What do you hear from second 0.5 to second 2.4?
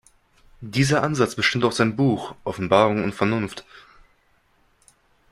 Dieser Ansatz bestimmt auch sein Buch